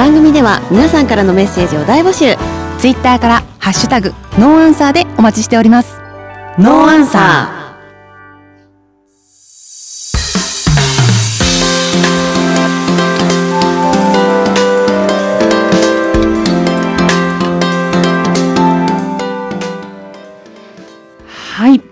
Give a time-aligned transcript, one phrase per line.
[0.00, 2.34] 番組では皆さんからのメッセージを大募集。
[2.78, 6.00] ツイッターからハッシュタグ No Answer でお待ちしております。
[6.58, 7.18] No Answer
[21.28, 21.82] はい、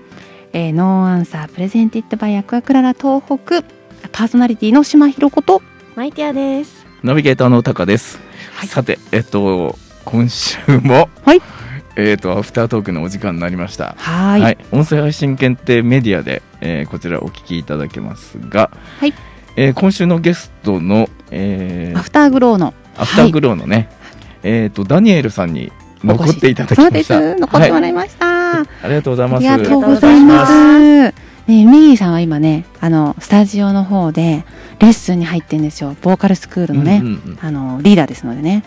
[0.54, 3.63] えー、 No Answer presented by アクアクララ東北。
[4.11, 5.61] パーソナリティの島ひろこと。
[5.95, 8.18] マイティアですナビゲーターのタカです、
[8.54, 8.68] はい。
[8.68, 11.40] さてえっと今週もはい。
[11.96, 13.94] えっとアフタートークのお時間になりました。
[13.98, 14.58] はーい。
[14.72, 19.14] 音声配信検定メディアで、えーこちらお聞きいただけますが、はい。
[19.57, 22.74] えー今週のゲストの、えーアフターグローの。
[22.96, 23.88] アフターグローのね、
[24.43, 25.71] えっとダニエルさんに
[26.02, 29.49] 残っていただきそうでましたす残ってもらはいいました、ありがとうございます。
[29.49, 30.46] ありがとうございま
[31.12, 31.14] す。
[31.48, 34.44] ね、ミギーさんは今ね、あのスタジオの方で
[34.78, 35.97] レッスンに入ってるんですよ。
[36.02, 38.62] ボーカルスクールのね、うんうんうんあのリーダーですのでね。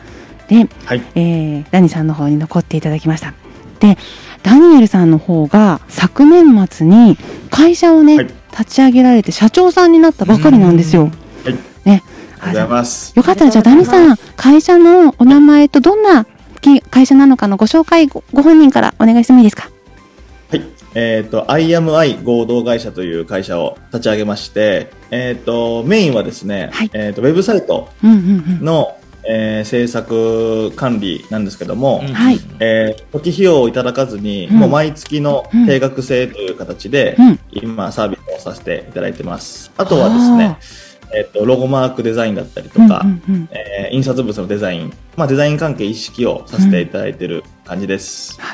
[0.48, 3.34] で、はいえーダニさんの方に残っていただきました。
[3.80, 3.98] で、
[4.44, 7.18] ダニエルさんの方が昨年末に
[7.52, 11.04] 会社をね、はい立ち上げられて社長さんになったばかりなんですよ。
[11.46, 12.04] はいね、
[12.42, 13.14] ありがとうございます。
[13.16, 16.26] よかったらじゃあダニさん会社のお名前とどんな
[16.60, 19.70] き会社なのかのご紹介ごご本人からお願いしてもいいですか？
[20.94, 21.04] はい。
[21.04, 28.18] えっ、と、IMI 合同会社という会社を立ち上げまして、えっ、と、メインはですね、はいえっ、と、ウェブサイトうんうん
[28.60, 28.66] うん。
[28.66, 39.72] の、えー制作管理なんですけども、うんはいえー初期費用をいただかずに、うんもう毎月の定額制という形で、うん今サービスをさせていただいてます。
[39.78, 40.58] あとはですね、
[41.14, 48.40] えっ、と、ロゴマークデザインだったりとか、うんうんうんえー印刷物のデザイン、まあ、デザイン関係意識をさせていただいている感じです。
[48.40, 48.46] も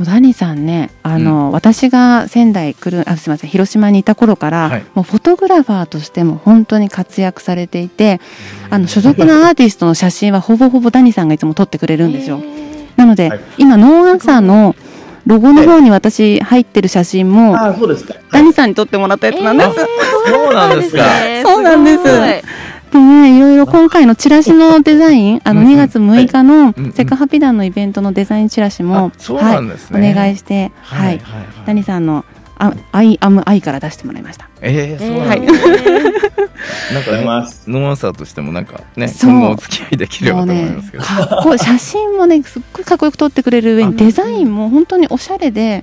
[0.00, 4.84] うダニさんね、あの、私が仙台来る、あ、すみません、広島にいた頃から、はい。
[4.94, 8.20] もうフォトグラファーとしても本当に活躍されていて、
[8.70, 12.40] あの、所属のアーティストの写真はほぼほぼダニさんがいつも撮ってくれるんですよ。
[12.96, 13.40] なので、はい。
[13.58, 14.74] 今、ノーアンサーの
[15.26, 18.14] ロゴの方に私入ってる写真も、ああ、そうですか。
[18.32, 19.70] ダニさんに撮ってもらったやつなんです。
[20.26, 21.04] そうなんですか。
[21.44, 22.02] そうなんです
[22.92, 25.74] でね、いろいろ今回のチラシのデザイン、あのうんうん。
[25.74, 30.00] 2月6日のセカハピ団のイベントのデザインチラシもあ、そうなんですね。
[30.00, 31.20] はい、お願いして、はい、
[31.66, 32.24] ダニさんの
[32.58, 34.48] あ I am I から出してもらいました。
[34.60, 36.12] えー、そうなんはいですね。
[36.92, 37.24] なんかね。
[37.66, 39.30] No Answer としてもなんかねそう。
[39.30, 45.82] 今後お付き合いできればと思いますけど、かっこいい写真もねすっごいかっこよく撮ってくれる上にデザインも本当におしゃれで、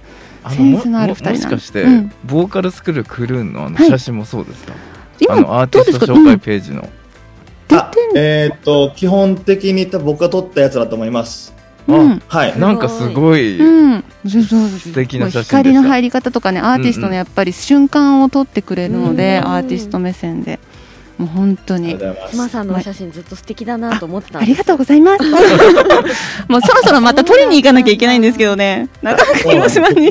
[0.52, 2.12] センスのある二人なんももしかして、うん。
[2.24, 3.90] ボーカルスクールクルーンのあのはい。
[3.90, 4.74] 写真もそうですか、
[5.20, 6.24] 今あのアーティストどうですか？
[6.24, 6.88] 紹介ページの、あ
[8.16, 11.54] えーっと、基本的に僕が撮ったやつだと思います。
[11.88, 12.00] うん。
[12.00, 12.60] うんはい。
[12.60, 14.80] なんかすごい、うん、そうそうそう。
[14.80, 17.10] 素敵な写真でした光の入り方とかねアーティストうんうん。
[17.12, 20.60] のやっぱり瞬間を撮ってくれるので、うんアーティスト目線で。
[21.18, 21.98] もう本当に。
[22.36, 25.24] まさんのお写真ずっと素敵だなと思ってたんありがとうございます。
[26.48, 28.88] もうそろそろまた撮りに行かなきゃいけないんですけどね。
[29.02, 30.10] なかなか広島に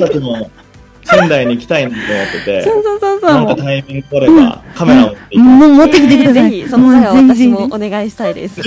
[1.09, 5.59] 仙台に行きたいなと思ってて、そうそうそうそうなんかタイミング取ればカメラを持って行きます。
[5.59, 8.61] もう持ってきてください、ぜひその際は私もお願いしたいです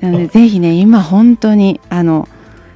[0.00, 2.28] なのでぜひね今本当にあの、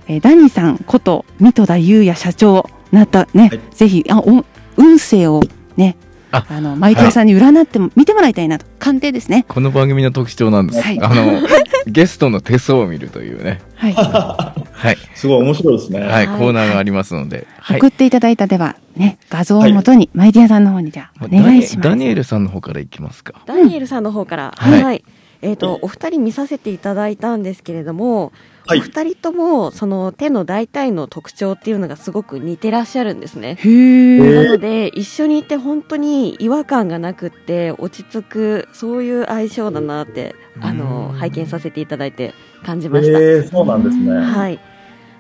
[0.09, 4.45] えーダニさんこと水戸田裕也社長なったね、はいぜひあお
[4.77, 5.43] 運勢を
[5.77, 5.97] ね
[6.37, 8.67] ああのマイケルさんに占っても見てもらいたいなと。
[8.79, 9.45] 鑑定ですね。
[9.49, 11.01] この番組の特徴なんです、はい。
[11.01, 11.41] あの
[11.87, 13.61] ゲストの手相を見るというね。
[13.75, 13.93] はい。
[13.95, 16.01] はい、すごい面白いですね。
[16.01, 16.39] はいはい。
[16.39, 17.79] コーナーがありますので、はい。
[17.79, 21.89] 送っていただいたではね画像をもとに、マイディアさんの方にじゃあお願いします。
[21.89, 23.43] ダニダニエルさんの方からいきますか。
[23.47, 24.83] ダニエルさんの方から、はい。
[24.83, 25.05] はい、
[25.43, 28.33] えっ、と、お二人見させていただいたんですけれども、
[28.67, 33.59] はいお二人とも、その手の大体の特徴っていうのがすごく似てらっしゃるんですね。
[33.65, 42.35] なので、一緒にいて本当に違和感がなくって、落ち着く、そういう相性だなって、あの、うん拝見させていただいて
[42.65, 43.19] 感じました。
[43.19, 44.11] えー、そうなんですね。
[44.19, 44.59] はい。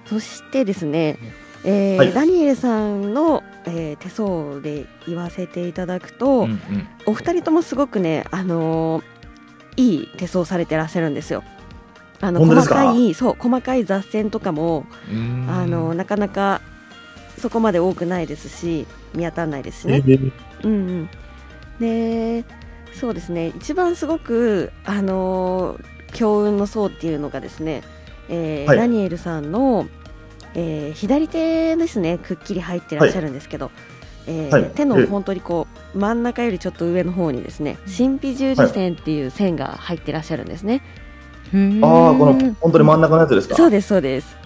[0.07, 1.19] そしてですね、
[1.65, 6.61] えーはいダニエルさんの、えー手相で言わせていただくと、うんうん
[7.07, 9.05] お二人ともすごくね、あのー
[9.79, 11.45] いい手相されてらっしゃるんですよ。
[12.21, 12.75] あの細か？
[12.75, 14.87] かいそう細かい雑線とかも、
[15.49, 16.61] あのなかなか
[17.39, 20.03] そこまで多くないですし見当たらないですしね。
[20.07, 20.33] えー。
[20.65, 21.09] うんうん、
[21.79, 22.45] で
[22.95, 23.49] そうですね。
[23.49, 27.83] 一番すごくあのー強運の層っていうのがですね、
[28.31, 28.79] えーはい。
[28.79, 29.87] ダニエルさんの、
[30.55, 32.17] えー左手ですね。
[32.17, 33.71] くっきり入ってらっしゃるんですけど、
[34.27, 34.71] えーはい。
[34.71, 40.81] 手の本当にこう真ん中よりちょっと上の方にですね神秘十字線っていう線が入ってらっしゃるんですね。
[41.83, 43.55] ああ、この、本当に真ん中のやつですか？
[43.55, 44.37] そうですそうです。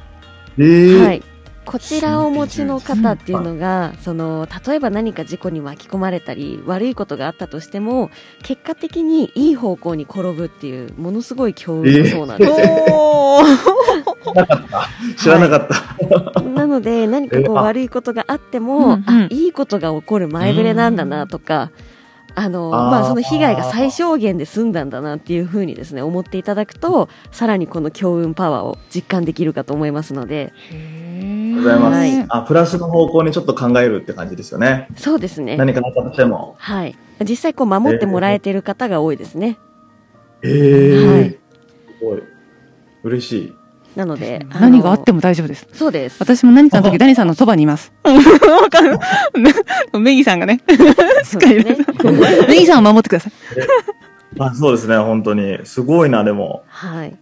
[0.59, 1.05] えー。
[1.05, 1.23] はい。
[1.67, 8.11] こちらをお持ちの方っていうのが、その例えば何か事故に巻き込まれたり悪いことがあったとしても
[8.43, 12.61] 結果的にいい方向に転ぶっていうものすごい強運だそうなんです。
[12.61, 13.47] よ、おー。
[15.17, 15.69] 知らなかっ
[16.35, 16.41] た。
[16.41, 19.05] なので何かこう悪いことがあっても、うんうん。
[19.07, 21.71] あいいことが起こる前触れなんだなとか、あの
[22.35, 30.53] あーまあ、その被害が最小限で済んだんだなっていうふうにですね思っていただくとさらにこの強運パワーを実感できるかと思いますので
[31.57, 31.99] ございます。
[31.99, 34.89] はいあ、プラスの方向にちょっと考えるって感じですよね。
[34.97, 36.55] そうですね、何かあったとしても。
[36.59, 39.59] はい、実際こう守ってもらえてる方が多いですね、
[40.43, 41.39] えー、はいす
[42.05, 42.23] ごい。
[43.03, 43.60] 嬉しい。
[43.97, 45.67] なので何があってもも大丈夫です。
[45.73, 47.93] そうです私も何かの時、ダニさんのそばにいます。
[48.05, 48.13] わ
[48.71, 48.99] かる
[49.99, 50.61] メギさんがね。
[51.25, 51.87] そうですね
[52.49, 53.33] メギさんを守ってください。
[54.39, 55.59] あ、そうですね、本当に。
[55.65, 56.63] すごいな、でも。
[56.69, 57.17] はい。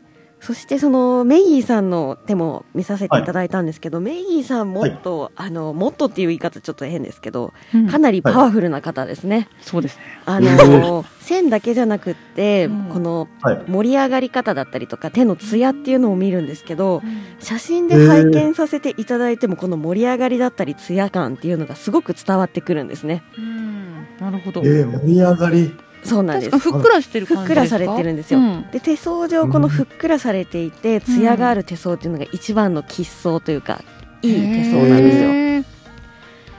[0.49, 9.50] そしてそのメギーさんの手も見させていただいたんですけど、メギーさんもっと、あのもっとっていう言い方ちょっと変ですけど、うんかなりパワフルな方ですね。
[9.61, 10.03] そうですね。
[10.25, 13.62] あの 線だけじゃなくって、うんこのはい。
[13.69, 17.03] 盛り上がり方だったりとか手のツヤっていうのを見るんですけど、
[17.41, 23.23] 写真で拝見させていただいてもこの盛り上がりだったりツヤ感っていうのがすごく伝わってくるんですね。
[23.37, 24.62] うんなるほど。
[24.65, 25.88] えー、盛り上がり。
[26.08, 26.58] そうなんです。
[26.58, 27.78] ふっくらしてる感じですか？
[27.78, 28.40] ふっくらされてるんですよ。
[28.40, 28.66] うん。
[28.72, 33.82] で手相上このふっくらされていて、ツヤがある手相っていうのが一番の吉相というか
[34.22, 35.64] いい手相なんですよ。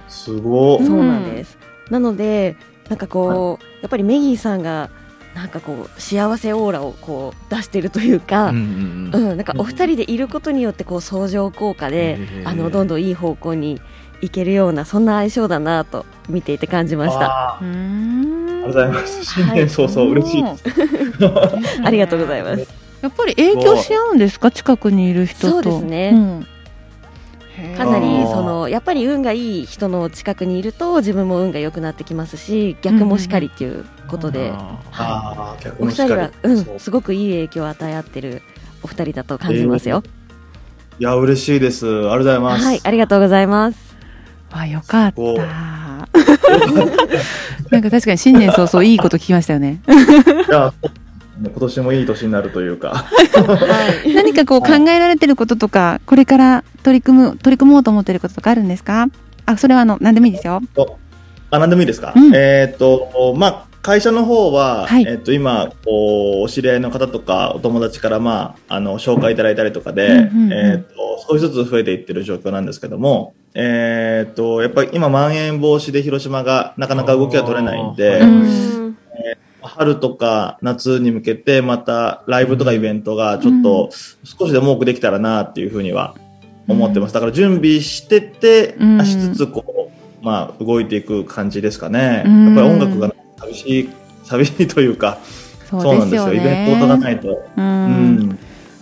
[0.07, 1.57] すごうんそうなんです。
[1.89, 2.55] なので
[2.89, 4.89] なんかこう、やっぱりメギーさんが
[5.35, 9.21] なんかこう幸せオーラをこう出してるというか、ううんんうん。
[9.29, 13.79] うんなんかお二人でいることによってこう相乗効果で、あのどんどんいい方向に
[14.21, 17.59] 行けるようなそんな相性だなと見ていて感じました。
[17.61, 18.38] うーん
[18.73, 19.25] ございます。
[19.25, 20.43] 新年早々、嬉しい。
[21.83, 22.67] ありがとうございます。
[23.01, 24.51] やっぱり影響し合うんですか？
[24.51, 25.49] 近くにいる人と。
[25.51, 26.45] そうですねん
[27.57, 38.41] へーかなりそのやっぱり運がいい人の近くにいると自分も運が良くなってきますし逆もしかりっていうことで、あはああ、い、逆お二人もしかりはうんすごくいい影響を与え合ってる
[38.83, 40.03] お二人だと感じますよ。
[40.99, 41.87] いや、嬉しいです。
[41.87, 42.65] ありがとうございます。
[42.65, 43.95] はい、ありがとうございます。
[44.51, 45.43] あ、よかっおた。
[47.71, 49.81] なんか確かに新年早々いいこと聞きましたよね。
[49.87, 50.73] いや、
[51.41, 52.89] 今年もいい年になるというか。
[52.89, 53.05] は
[54.05, 59.07] い、何かこう考えられてることとか、これから取り組む、取り組もうと思ってることとかあるんですか？
[59.45, 60.61] あ、それはあの、何でもいいですよ。
[61.51, 62.35] あ、なんでもいいですか、うん。
[62.35, 65.05] えっ、と、まあ、会社の方は、はい。
[65.07, 70.53] えっ、と、今、こう、お知り合いの方とか、お友達から、まあ、あの、紹介いただいたりとかで、うんうんうん。
[70.53, 70.93] えっ、と、
[71.27, 78.21] 少しずつ増えていってる状況なんですけども、えっ、と、やっぱり今、まん延防止で広島がなかなか動きが取れないんで、
[79.61, 83.89] 春とか夏に向けて、またライブとかイベントがちょっと
[84.23, 86.15] 少しでも多くできたらなっていうふうには
[86.67, 87.13] 思ってます。
[87.13, 89.05] だから準備してて、うん。
[89.05, 89.91] しつつこ
[90.21, 92.23] う、まあ動いていく感じですかね。
[92.25, 92.45] うん。
[92.47, 93.89] やっぱり音楽が寂しい、
[94.23, 95.19] 寂しいというか、
[95.69, 96.33] そそうなんですよ。
[96.33, 97.43] イベントがないと。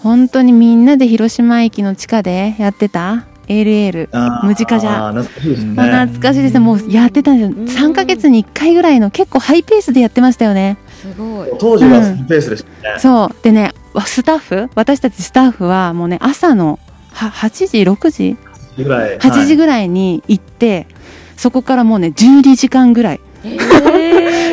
[0.03, 3.25] 本当にみんなで広島駅の地下でやってた？
[3.53, 5.83] ームジカじゃあー懐かしいですね。
[5.83, 6.59] 懐かしいですね。
[6.59, 7.57] もうやってたんですよ。
[7.57, 10.77] うん3ヶ月に1回ぐらいの結構ハイペースでやってましたよね。
[10.89, 11.51] すごい。
[11.59, 12.99] 当時はスペースでしたね。
[12.99, 13.43] そう。
[13.43, 14.69] でね、わスタッフ？
[14.75, 16.79] 私たちスタッフはもうね、朝の
[17.11, 18.37] は8時、6時？
[18.83, 19.17] ぐらい。
[19.17, 20.87] 8時ぐぐらいに行って、
[21.35, 23.19] そこからもうね、12時間ぐらい。
[23.43, 23.49] え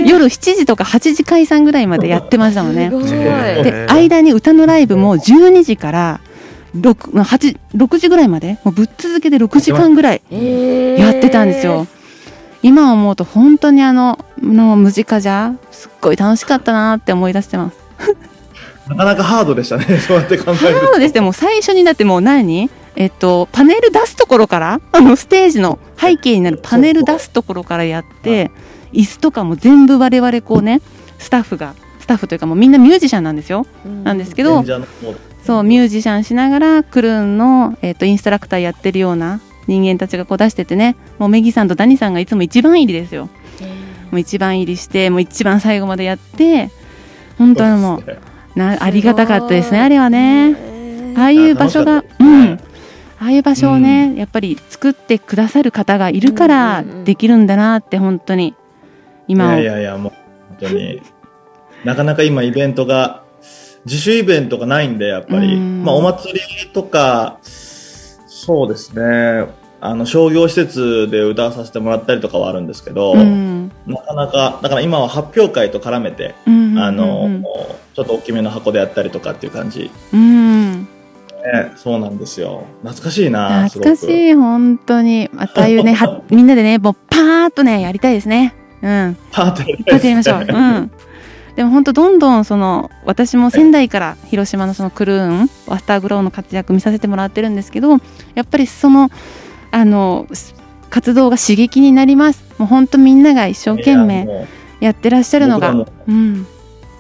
[0.03, 2.97] ー、 夜7時とか8時解散ぐらいまでやってましたもんねす。
[2.97, 3.05] ごい。
[3.05, 6.21] ねで、間に歌のライブも12時から
[6.77, 11.87] 6、8 6時ぐらいまで、もうぶっ続けで6時間ぐらいえーやってたんですよ。。
[12.63, 17.79] 今思うと本当にあの、のムジカじゃ、すっごい楽しかったなって思い出してます。
[18.89, 19.85] なかなかハードでしたね。
[20.01, 22.71] そうやって考えるハードでもう最初にだってもう何？
[22.97, 28.51] えっと、パネル出すところから、 あの、ステージの背景になるパネル出すところからやって、
[28.93, 30.81] 椅子とかも全部我々こうね、
[31.19, 33.67] スタッフが、スタッフというかもうみんなミュージシャンなんですよ。
[34.05, 34.65] なんですけど
[35.45, 43.29] そう、ミュージシャンしながら、クルーンの、えっと、インストラクターやってるような人間たちがこう出しててね、もうメギさんとダニさんがいつも一番入りですよ。
[44.11, 46.71] もう一番入りして、もう一番最後までやって、
[47.37, 48.19] 本当にもそう
[48.57, 50.57] な、ありがたかったですね、あれはね。
[51.17, 52.59] あああいう場所がうん。
[53.21, 58.55] ああいう場所をね、やっぱり作ってくださる方がいるからうんうんうんできるんだなって本当に
[59.29, 60.13] 今をいやいやいや、もう
[60.59, 61.03] 本当に。
[61.85, 63.24] なかなか今イベントが、
[63.85, 65.55] 自主イベントがないんで、やっぱり。
[65.55, 66.41] うんまあお祭り
[66.73, 69.47] とか、そうですね。
[69.81, 77.43] あの、商業施設で歌わさせてもらったりとかはあるんですけど、うんなかなか、だから今は発表会と絡めて、うんあの、うん
[77.95, 80.89] ちょっと大きめの箱でやったりとかっていう感じうんね、
[81.77, 82.65] そうなんですよ。
[82.83, 83.69] 懐かしいな。
[83.69, 85.29] 懐かしい、本当に。
[85.33, 88.55] またああいうね、はみんなでね、もうパーッとね、やりたいですね。
[88.83, 89.17] うん。
[89.31, 90.47] パーッとやりましょう。
[90.49, 90.91] うん。
[91.57, 97.93] でも本当どんどんその私も仙台から広島のそのクルーンアフターグローの活躍見させてもらってるんですけど
[98.35, 99.11] やっぱりその
[99.71, 100.55] あのす
[100.95, 102.45] 活動が刺激になります。
[102.57, 104.47] もう本当みんなが一生懸命も
[104.79, 105.73] やってらっしゃるのが。
[105.73, 106.05] 僕らも。
[106.07, 106.47] うん。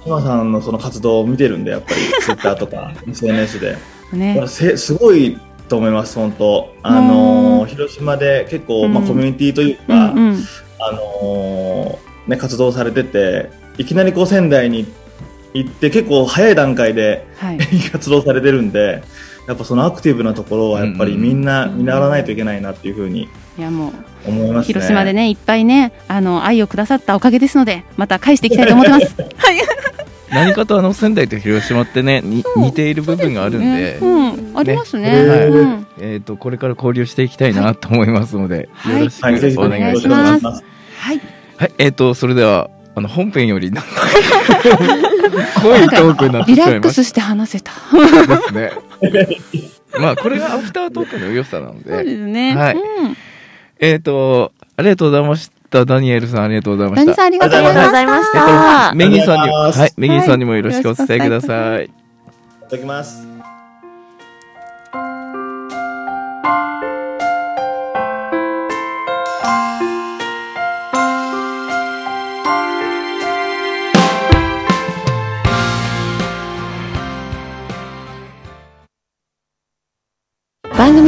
[0.02, 3.76] 島さんのその活動を見てるんで、やっぱり、 ツイッターとか、SNS で。
[4.12, 4.42] ね。
[4.48, 6.74] せすごいと思います、本当。
[6.82, 10.44] あのー広島で結構、まあ、うんコミュニティといううか、んうん。
[10.80, 14.86] あのーね、活動されてて、いきなりこう仙台に
[15.52, 17.58] 行って、結構早い段階ではい。
[17.92, 19.02] 活動されてるんで、
[19.46, 23.28] やっぱそのアクティブなところはやっぱりみんな見習わないといけないなっていうふうに
[23.58, 23.92] いやも
[24.26, 24.74] う思いますね。
[24.74, 29.14] 広島でねいっぱいねあの愛をくださったおかげですのでまた返していきたいと思ってます。
[29.36, 29.56] はい。
[30.32, 34.24] 何かとあの仙台と広島ってねに似ている部分があるんで、うん
[34.56, 35.28] ありますね。
[35.28, 35.48] はい。
[35.48, 35.86] うん。
[36.00, 38.98] えっ、とこれから交流していきたいなと思いますので、はい。
[38.98, 40.42] よろしくお願いします。
[40.42, 40.64] ます。
[40.98, 41.20] はい。
[41.56, 43.90] はい、えっ、とそれではあの本編よりなんか
[45.62, 47.72] 濃いトークになってリラしまいますックスして話せた。
[47.92, 48.70] ですね。
[49.98, 52.54] まあこれがアフタートークの良さなのそうでで、すね。
[52.54, 52.74] はい。
[52.74, 53.16] うん。
[53.80, 55.84] えっ、とありがとうございました。
[55.84, 57.06] ダニエルさんありがとうございました。
[57.06, 58.92] 何さんありがとうございました。
[58.94, 61.86] メギーさんにはいメギーさんにもよろしくお伝えください。
[61.86, 61.90] い
[62.70, 63.33] ただきます。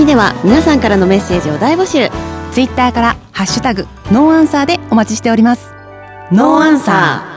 [0.06, 2.08] 組では皆さんからのメッセージを大募集。
[2.52, 5.74] ツイッターからハッシュタグノーアンサーでお待ちしております。
[6.30, 7.35] ノーアンサー